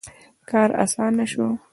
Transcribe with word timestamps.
•کار 0.49 0.69
آسانه 0.83 1.25
شو. 1.31 1.47